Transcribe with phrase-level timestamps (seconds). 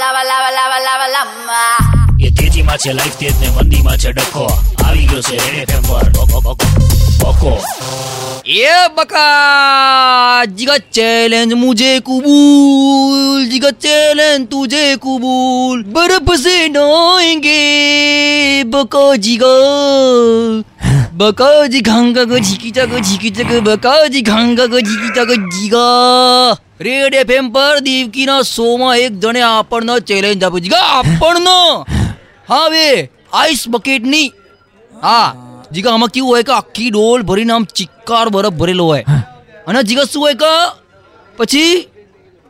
[0.00, 1.78] લાવા લાવા લાવા લાવા લાંબા
[2.18, 4.44] એ તેજીમાં છે લાઈફ તેજ ને મંદીમાં છે ડખો
[4.84, 6.66] આવી ગયો છે રેડે ટેમ્પર બકો બકો
[7.20, 7.52] બકો
[8.56, 17.58] એ બકા જીગા ચેલેન્જ મુજે કબૂલ જીગા ચેલેंज तुझे कबूल बर्फ़ से नहाएँगे
[18.68, 19.52] बका जीगा
[21.20, 25.86] बका जी घांगा को झिकी चको झिकी चको बका जी घांगा को झिकी चको जीगा
[26.80, 31.56] રેડ એફએમ પર દેવકીના શોમાં એક જણે આપણને ચેલેન્જ આપ્યું જીગા આપણનો?
[32.48, 32.84] હા વે
[33.32, 34.28] આઈસ બકેટની
[34.92, 35.26] હા
[35.72, 39.04] જીગા આમાં કેવું હોય કે આખી ડોલ ભરીને આમ ચિક્કાર બરફ ભરેલો હોય.
[39.66, 40.52] અને જીગા શું હોય કે
[41.36, 41.74] પછી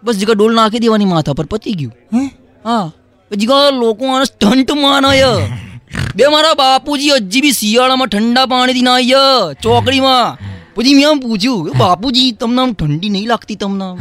[0.02, 2.30] બસ જીગા ડોલ નાખી દેવાની માથા પર પતી ગયું.
[2.64, 2.90] હા?
[3.30, 5.32] જીગા લોકો આને સ્ટન્ટ માનાય
[6.16, 9.26] બે મારા બાપુજી હજી બી શિયાળામાં ઠંડા પાણીથી નાય
[9.62, 10.38] ચોકડીમાં.
[10.74, 13.84] પછી મેં આમ પૂછ્યું "એ બાપુજી તમને આમ ઠંડી નહીં લાગતી તમને?
[13.84, 13.98] આમ?"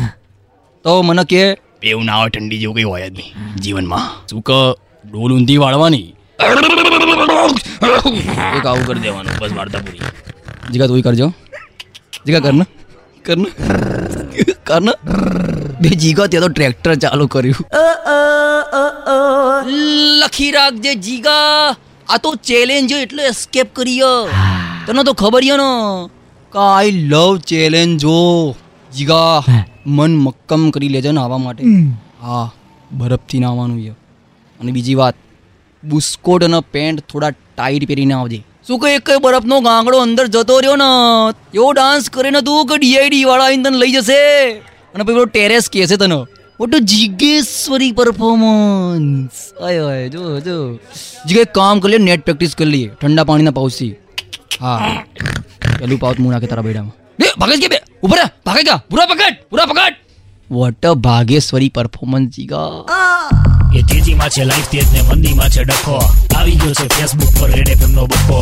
[0.83, 4.27] તો મને કે પેવ ના હોય ઠંડી જેવું કઈ હોય જ નહીં જીવનમાં.
[4.27, 4.71] શું કે
[5.11, 6.15] ડોલ ઊંધી વાળવાની?
[8.57, 9.99] એક આવું કરી દેવાનું બસ વાર્તા પૂરી.
[10.71, 11.33] જીગા તું કરજો.
[12.25, 12.65] જીગા કર ને.
[13.25, 13.49] કર ને.
[14.63, 14.91] કર ને.
[15.81, 17.65] બે જીગા ત્યાં તો ટ્રેક્ટર ચાલુ કર્યું.
[20.19, 21.75] લખી રાખજે જીગા.
[22.09, 24.31] આ તો ચેલેન્જ એટલે એસ્કેપ કરીએ.
[24.87, 26.07] તને તો ખબર છે ને?
[26.53, 28.55] કે આઈ લવ ચેલેન્જો
[28.93, 29.43] જીગા.
[29.97, 31.63] મન મક્કમ કરી લેજે ને આવવા માટે.
[32.21, 32.45] હા
[32.91, 33.93] બરફથી નાવાનું છે.
[34.59, 35.15] અને બીજી વાત
[35.83, 38.39] બુસ્કોટ અને પેન્ટ થોડા ટાઈટ પહેરીને આવજે.
[38.67, 40.89] શું કે એક બરફનો ગાંગડો અંદર જતો રહ્યો ને
[41.55, 44.19] એવો ડાન્સ કરીને તું કે ડીઆઈડી વાળા આવીને તને લઈ જશે.
[44.93, 46.19] અને પછી પેલો ટેરેસ કહેશે તને
[46.59, 50.57] વોટ જીગેશ્વરી પરફોર્મન્સ આય આય જો જો.
[51.27, 52.89] જીગે કામ કરી લે નેટ પ્રેક્ટિસ કરી લઈએ.
[53.01, 53.93] ઠંડા પાણીના પાઉસથી
[54.61, 55.03] હા.
[55.79, 56.95] પેલું પાઉત મું નાખે તારા બેડામાં.
[57.19, 57.79] બે ભાગે કે બે?
[58.03, 59.35] ઉભરા ભાગેગા બુરા પકડ.
[59.51, 59.95] બુરા પકડ.
[60.51, 62.71] વોટ અ ભાગેશ્વરી પરફોર્મન્સ જીગા
[63.75, 65.97] એ તેજીમાં છે લાઈફ તેજ ને મંદીમાં છે ડખો.
[66.37, 68.39] આવી ગયો છે ફેસબુક પર રેડ એફએમ નો બખો